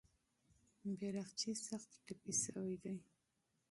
[0.99, 2.95] بیرغچی سخت زخمي سوی دی.